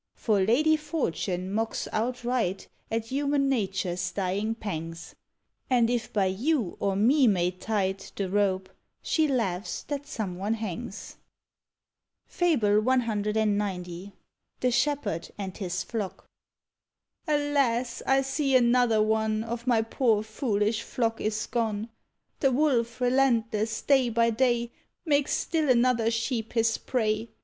[0.15, 5.13] For Lady Fortune mocks outright At human nature's dying pangs;
[5.69, 8.67] And if by you or me made tight The rope,
[9.03, 11.17] she laughs that some one hangs!
[12.25, 14.13] FABLE CXC.
[14.59, 16.25] THE SHEPHERD AND HIS FLOCK.
[17.27, 18.01] "Alas!
[18.07, 21.89] I see another one Of my poor foolish flock is gone!
[22.39, 24.71] The wolf, relentless, day by day,
[25.05, 27.29] Makes still another sheep his prey.